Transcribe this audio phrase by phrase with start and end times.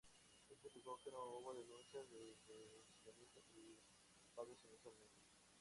[0.49, 2.35] Esto implicó que no hubo denuncias de
[3.05, 5.21] inversionistas privados inicialmente.